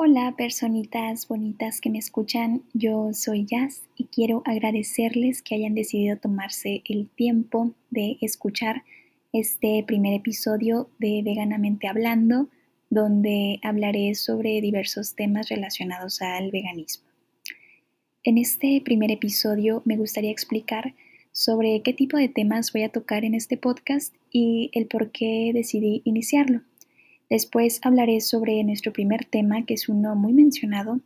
[0.00, 6.16] Hola personitas bonitas que me escuchan, yo soy Jazz y quiero agradecerles que hayan decidido
[6.16, 8.84] tomarse el tiempo de escuchar
[9.32, 12.48] este primer episodio de Veganamente Hablando,
[12.90, 17.08] donde hablaré sobre diversos temas relacionados al veganismo.
[18.22, 20.94] En este primer episodio me gustaría explicar
[21.32, 25.50] sobre qué tipo de temas voy a tocar en este podcast y el por qué
[25.52, 26.60] decidí iniciarlo.
[27.30, 31.00] Después hablaré sobre nuestro primer tema, que es uno muy mencionado,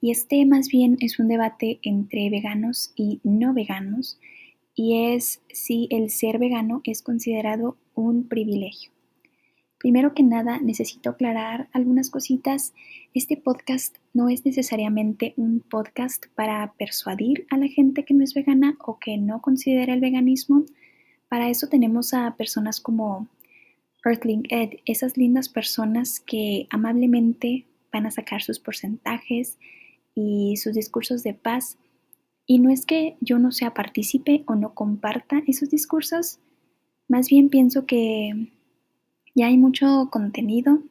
[0.00, 4.18] y este más bien es un debate entre veganos y no veganos,
[4.74, 8.92] y es si el ser vegano es considerado un privilegio.
[9.78, 12.74] Primero que nada, necesito aclarar algunas cositas.
[13.14, 18.34] Este podcast no es necesariamente un podcast para persuadir a la gente que no es
[18.34, 20.64] vegana o que no considera el veganismo.
[21.28, 23.28] Para eso tenemos a personas como
[24.04, 29.58] Earthling Ed, esas lindas personas que amablemente van a sacar sus porcentajes
[30.14, 31.78] y sus discursos de paz.
[32.46, 36.38] Y no es que yo no sea partícipe o no comparta esos discursos,
[37.08, 38.50] más bien pienso que
[39.34, 40.82] ya hay mucho contenido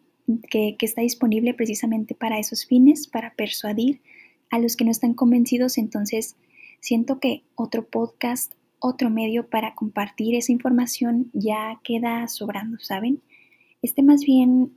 [0.50, 4.02] que, que, está disponible precisamente para esos fines, para persuadir
[4.50, 5.78] a los que no están convencidos.
[5.78, 6.36] Entonces,
[6.80, 13.22] siento que otro podcast otro medio para compartir esa información ya queda sobrando, ¿saben?
[13.82, 14.74] Este más bien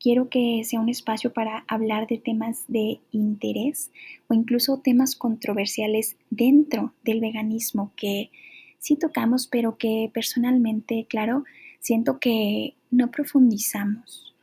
[0.00, 3.92] quiero que sea un espacio para hablar de temas de interés
[4.28, 8.30] o incluso temas controversiales dentro del veganismo que
[8.78, 11.44] sí tocamos, pero que personalmente, claro,
[11.78, 14.34] siento que no profundizamos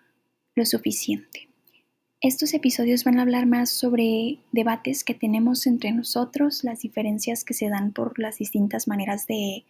[0.56, 1.48] lo suficiente.
[2.22, 7.53] Estos episodios van a hablar más sobre debates que tenemos entre nosotros, las diferencias que
[7.53, 9.64] se dan por las distintas maneras de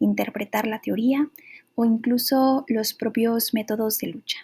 [0.00, 1.30] interpretar la teoría
[1.74, 4.36] o incluso los propios métodos de lucha.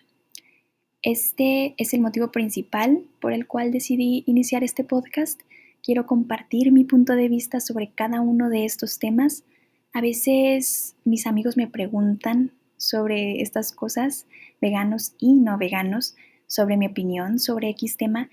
[1.03, 5.43] Este es el motivo principal por el cual decidí iniciar este podcast.
[5.83, 9.45] Quiero compartir mi punto de vista sobre cada uno de estos temas.
[9.93, 14.25] A veces mis amigos me preguntan sobre estas cosas,
[14.63, 16.17] veganos y no veganos,
[16.51, 18.29] sobre mi opinión sobre X tema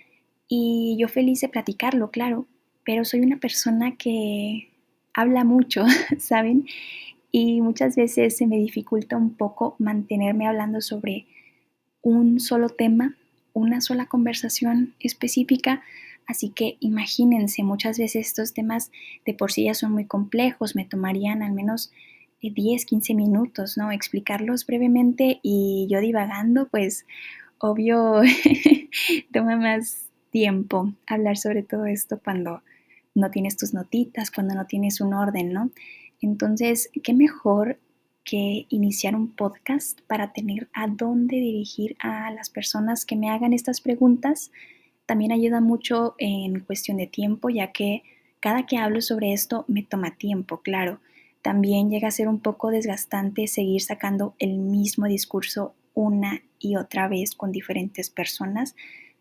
[0.48, 2.48] y yo feliz de platicarlo, claro,
[2.84, 4.70] pero soy una persona que
[5.14, 5.86] habla mucho,
[6.20, 6.66] ¿saben?
[7.32, 11.28] Y muchas veces se me dificulta un poco mantenerme hablando sobre
[12.02, 13.16] un solo tema,
[13.54, 15.84] una sola conversación específica,
[16.26, 18.92] así que imagínense, muchas veces estos temas
[19.28, 21.92] de por sí ya son muy complejos, me tomarían al menos
[22.42, 23.92] 10, 15 minutos, ¿no?
[23.92, 27.06] Explicarlos brevemente y yo divagando, pues
[27.60, 28.22] obvio
[29.34, 32.62] toma más tiempo hablar sobre todo esto cuando
[33.16, 35.72] no tienes tus notitas, cuando no tienes un orden, ¿no?
[36.22, 37.80] Entonces, ¿qué mejor
[38.24, 43.54] que iniciar un podcast para tener a dónde dirigir a las personas que me hagan
[43.54, 44.52] estas preguntas?
[45.06, 48.04] También ayuda mucho en cuestión de tiempo, ya que
[48.40, 51.00] cada que hablo sobre esto me toma tiempo, claro.
[51.42, 57.08] También llega a ser un poco desgastante seguir sacando el mismo discurso una y otra
[57.08, 58.76] vez con diferentes personas.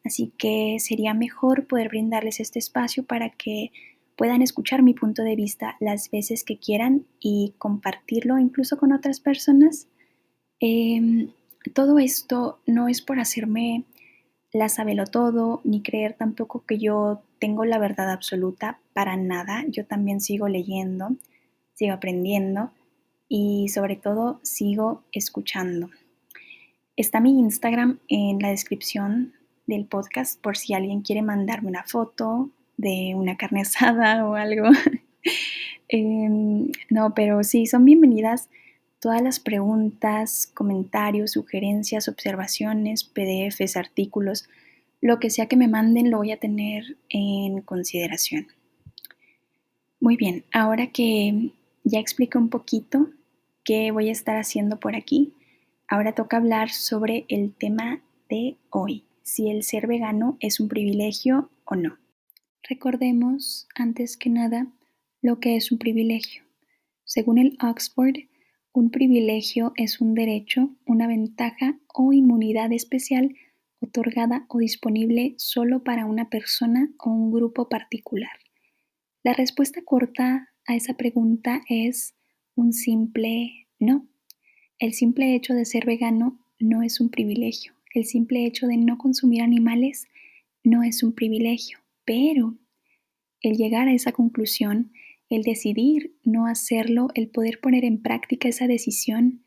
[0.05, 3.73] Así que sería mejor poder brindarles este espacio para que
[4.15, 9.21] puedan escuchar mi punto de vista las veces que quieran y compartirlo incluso con otras
[9.21, 9.89] personas.
[10.61, 11.31] Em,
[11.75, 13.85] todo esto no es por hacerme
[14.53, 19.65] la sabelo todo, ni creer tampoco que yo tengo la verdad absoluta para nada.
[19.69, 21.17] Yo también sigo leyendo,
[21.75, 22.71] sigo aprendiendo
[23.29, 25.91] y sobre todo sigo escuchando.
[26.97, 29.35] Está mi Instagram en la descripción
[29.67, 32.49] del podcast por si alguien quiere mandarme una foto
[32.79, 34.69] de una carne asada o algo.
[35.89, 38.49] Em, no, pero sí, son bienvenidas
[38.99, 44.49] todas las preguntas, comentarios, sugerencias, observaciones, PDFs, artículos,
[45.01, 48.49] lo que sea que me manden lo voy a tener en consideración.
[50.01, 51.53] Muy bien, ahora que
[51.85, 53.11] ya explico un poquito
[53.63, 55.35] qué voy a estar haciendo por aquí,
[55.89, 61.51] Ahora toca hablar sobre el tema de hoy, si el ser vegano es un privilegio
[61.65, 61.99] o no.
[62.69, 64.67] Recordemos, antes que nada,
[65.23, 66.43] lo que es un privilegio.
[67.05, 68.17] Según el Oxford,
[68.73, 73.35] un privilegio es un derecho, una ventaja o inmunidad especial
[73.81, 78.33] otorgada o disponible solo para una persona o un grupo particular.
[79.23, 82.15] La respuesta corta a esa pregunta es
[82.55, 84.09] un simple no.
[84.79, 87.73] El simple hecho de ser vegano no es un privilegio.
[87.95, 90.07] El simple hecho de no consumir animales
[90.65, 91.79] no es un privilegio.
[92.05, 92.59] Pero
[93.41, 94.93] el llegar a esa conclusión,
[95.31, 99.43] el decidir no hacerlo, el poder poner en práctica esa decisión,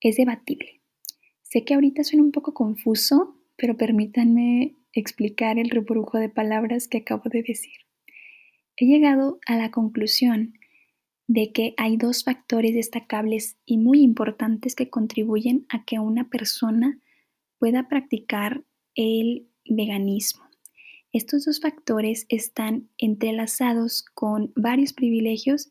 [0.00, 0.80] es debatible.
[1.42, 6.98] Sé que ahorita suena un poco confuso, pero permítanme explicar el rebrujo de palabras que
[6.98, 7.86] acabo de decir.
[8.76, 10.57] He llegado a la conclusión
[11.28, 16.98] de que hay dos factores destacables y muy importantes que contribuyen a que una persona
[17.58, 18.64] pueda practicar
[18.94, 20.42] el veganismo.
[21.12, 25.68] Estos dos factores están entrelazados con varios privilegios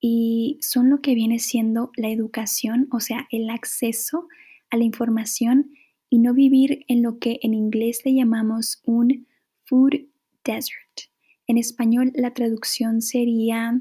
[0.00, 4.28] y son lo que viene siendo la educación, o sea, el acceso
[4.70, 5.70] a la información
[6.10, 9.26] y no vivir en lo que en inglés le llamamos un
[9.64, 10.08] food
[10.44, 11.10] desert.
[11.46, 13.80] En español la traducción sería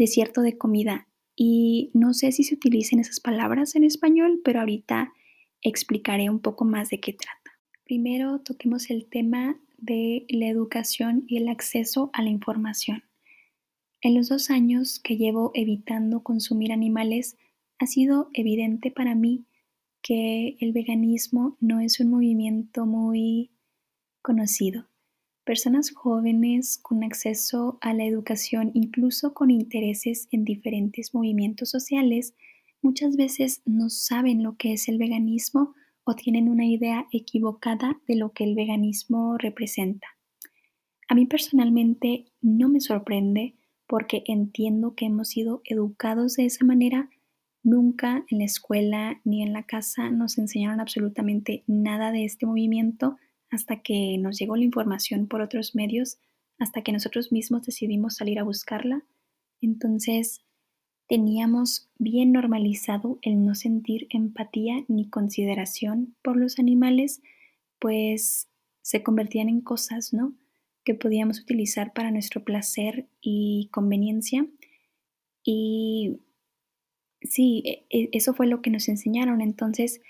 [0.00, 1.06] desierto de comida
[1.36, 5.12] y no sé si se utilizan esas palabras en español, pero ahorita
[5.60, 7.60] explicaré un poco más de qué trata.
[7.84, 13.04] Primero toquemos el tema de la educación y el acceso a la información.
[14.00, 17.36] En los dos años que llevo evitando consumir animales,
[17.78, 19.44] ha sido evidente para mí
[20.00, 23.50] que el veganismo no es un movimiento muy
[24.22, 24.89] conocido.
[25.50, 32.36] Personas jóvenes con acceso a la educación, incluso con intereses en diferentes movimientos sociales,
[32.82, 35.74] muchas veces no saben lo que es el veganismo
[36.04, 40.06] o tienen una idea equivocada de lo que el veganismo representa.
[41.08, 43.56] A mí personalmente no me sorprende
[43.88, 47.10] porque entiendo que hemos sido educados de esa manera.
[47.64, 53.16] Nunca en la escuela ni en la casa nos enseñaron absolutamente nada de este movimiento
[53.50, 56.18] hasta que nos llegó la información por otros medios,
[56.58, 59.04] hasta que nosotros mismos decidimos salir a buscarla.
[59.60, 60.44] Entonces,
[61.08, 67.20] teníamos bien normalizado el no sentir empatía ni consideración por los animales,
[67.80, 68.48] pues
[68.82, 70.34] se convertían en cosas, ¿no?
[70.84, 74.46] Que podíamos utilizar para nuestro placer y conveniencia.
[75.42, 76.20] Y
[77.22, 79.40] sí, e, e, eso fue lo que nos enseñaron.
[79.40, 80.00] Entonces,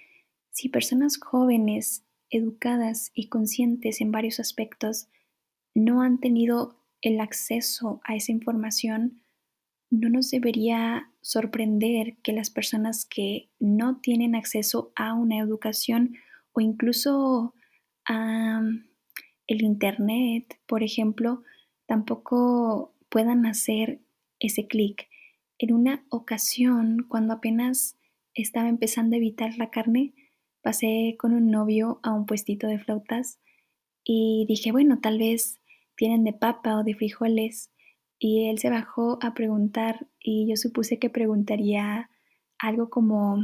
[0.50, 5.08] si personas jóvenes, educadas y conscientes en varios aspectos
[5.74, 9.22] no han tenido el acceso a esa información,
[9.90, 16.16] no nos debería sorprender que las personas que no tienen acceso a una educación
[16.52, 17.54] o incluso
[18.06, 18.62] a
[19.46, 21.42] el Internet, por ejemplo,
[21.86, 24.00] tampoco puedan hacer
[24.38, 25.08] ese clic.
[25.58, 27.96] En una ocasión, cuando apenas
[28.34, 30.14] estaba empezando a evitar la carne,
[30.62, 33.38] pasé con un novio a un puestito de flautas
[34.04, 35.60] y dije, bueno, tal vez
[35.96, 37.70] tienen de papa o de frijoles
[38.18, 42.10] y él se bajó a preguntar y yo supuse que preguntaría
[42.58, 43.38] algo como,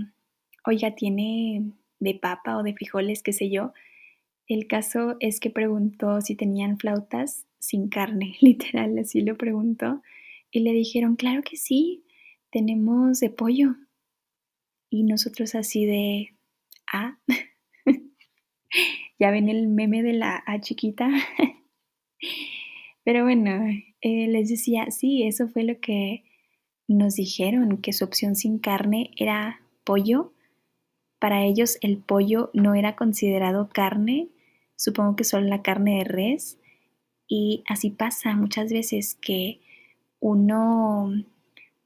[0.66, 3.72] oiga, ¿tiene de papa o de frijoles, qué sé yo?
[4.46, 10.02] El caso es que preguntó si tenían flautas sin carne, literal, así lo preguntó.
[10.50, 12.04] Y le dijeron, claro que sí,
[12.50, 13.76] tenemos de pollo.
[14.88, 16.35] Y nosotros así de,
[16.92, 17.18] ah,
[19.18, 21.08] ya ven el meme de la A chiquita.
[23.04, 23.68] Pero bueno,
[24.00, 26.24] eh, les decía, sí, eso fue lo que
[26.88, 30.32] nos dijeron, que su opción sin carne era pollo.
[31.18, 34.28] Para ellos el pollo no era considerado carne,
[34.76, 36.58] supongo que solo la carne de res.
[37.28, 39.60] Y así pasa muchas veces que
[40.20, 41.12] uno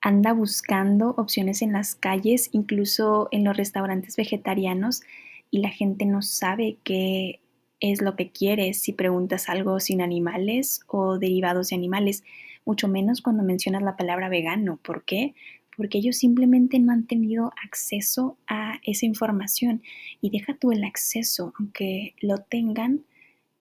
[0.00, 5.02] anda buscando opciones en las calles, incluso en los restaurantes vegetarianos,
[5.50, 7.40] y la gente no sabe que
[7.80, 12.24] es lo que quieres si preguntas algo sin animales o derivados de animales,
[12.64, 14.78] mucho menos cuando mencionas la palabra vegano.
[14.82, 15.34] ¿Por qué?
[15.76, 19.82] Porque ellos simplemente no han tenido acceso a esa información.
[20.20, 23.00] Y deja tú el acceso, aunque lo tengan,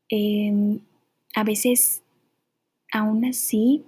[0.10, 0.80] em,
[1.34, 2.04] a veces
[2.92, 3.84] aún así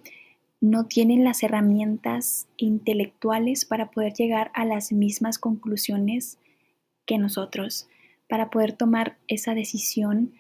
[0.62, 6.38] no tienen las herramientas intelectuales para poder llegar a las mismas conclusiones
[7.06, 7.90] que nosotros
[8.32, 10.32] para poder tomar esa decisión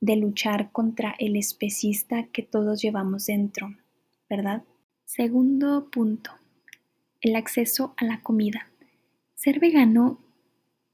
[0.00, 3.74] de luchar contra el especista que todos llevamos dentro,
[4.28, 4.62] ¿verdad?
[5.04, 6.30] Segundo punto,
[7.20, 8.70] el acceso a la comida.
[9.34, 10.20] Ser vegano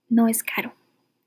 [0.09, 0.73] no es caro,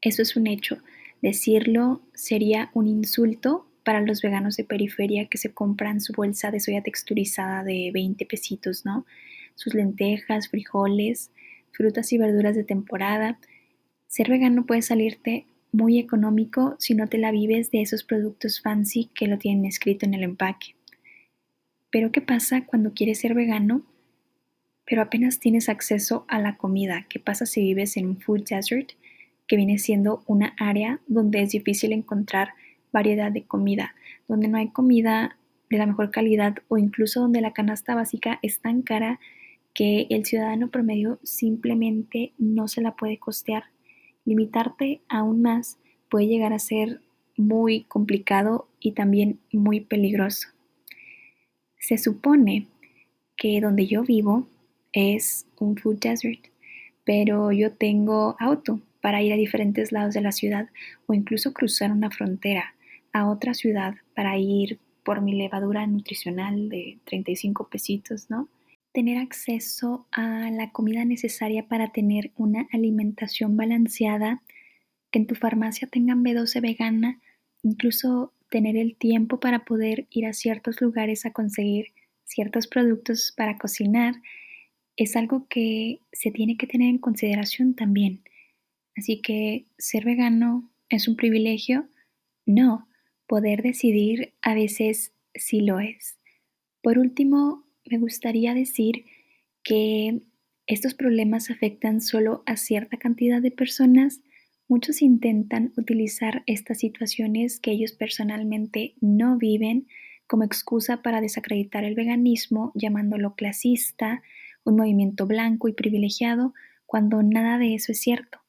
[0.02, 0.80] eso es un hecho.
[1.22, 6.60] Decirlo sería un insulto para los veganos de periferia que se compran su bolsa de
[6.60, 9.04] soya texturizada de 20 pesitos, ¿no?
[9.56, 11.32] Sus lentejas, frijoles,
[11.72, 13.40] frutas y verduras de temporada,
[14.06, 19.10] ser vegano puede salirte muy económico si no te la vives de esos productos fancy
[19.16, 20.76] que lo tienen escrito en el empaque.
[21.90, 23.82] Pero ¿qué pasa cuando quieres ser vegano,
[24.86, 27.08] pero apenas tienes acceso a la comida?
[27.10, 28.92] ¿Qué pasa si vives en un food desert,
[29.48, 32.50] que viene siendo una área donde es difícil encontrar
[32.92, 33.96] variedad de comida,
[34.28, 35.38] donde no hay comida
[35.70, 39.20] de la mejor calidad o incluso donde la canasta básica es tan cara
[39.74, 43.66] que el ciudadano promedio simplemente no se la puede costear?
[44.26, 45.78] Limitarte aún más
[46.10, 47.02] puede llegar a ser
[47.38, 50.50] muy complicado y también muy peligroso.
[51.80, 52.68] Se supone
[53.38, 54.48] que donde yo vivo
[54.92, 56.48] es un food desert,
[57.06, 60.68] pero yo tengo auto para ir a diferentes lados de la ciudad
[61.06, 62.76] o incluso cruzar una frontera
[63.14, 68.50] a otra ciudad para ir por mi levadura nutricional de 35 pesitos, ¿no?
[68.92, 74.42] Tener acceso a la comida necesaria para tener una alimentación balanceada,
[75.12, 77.20] que en tu farmacia tengan B12 vegana,
[77.64, 81.88] incluso tener el tiempo para poder ir a ciertos lugares a conseguir
[82.26, 84.16] ciertos productos para cocinar,
[84.96, 88.22] es algo que se tiene que tener en consideración también.
[88.96, 91.88] Así que ser vegano es un privilegio,
[92.46, 92.89] no,
[93.30, 96.18] poder decidir a veces sí lo es.
[96.82, 99.06] Por último, me gustaría decir
[99.64, 100.24] que
[100.66, 104.22] estos problemas afectan solo a cierta cantidad de personas.
[104.68, 109.88] Muchos intentan utilizar estas situaciones que ellos personalmente no viven
[110.26, 114.24] como excusa para desacreditar el veganismo, llamándolo clasista,
[114.64, 116.56] un movimiento blanco y privilegiado,
[116.88, 118.40] cuando nada de eso es cierto.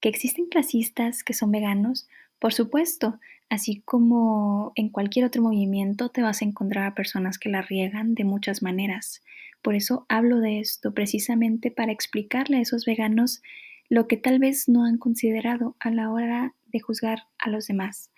[0.00, 3.18] Que existen clasistas que son veganos, por supuesto,
[3.50, 8.14] Así como en cualquier otro movimiento te vas a encontrar a personas que la riegan
[8.14, 9.22] de muchas maneras.
[9.62, 13.42] Por eso hablo de esto precisamente para explicarle a esos veganos
[13.88, 18.10] lo que tal vez no han considerado a la hora de juzgar a los demás.